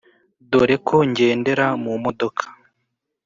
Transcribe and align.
dore 0.51 0.75
ko 0.87 0.95
ngendera 1.09 1.67
mu 1.83 1.93
modoka 2.03 2.43